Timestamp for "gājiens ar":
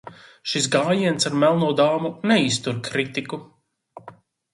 0.75-1.35